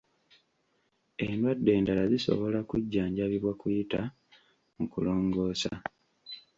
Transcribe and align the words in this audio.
Endwadde 1.25 1.69
endala 1.77 2.03
zisobola 2.11 2.59
kujjanjabibwa 2.69 3.51
kuyita 3.61 4.01
mu 4.75 4.85
kulongoosa 4.91 5.71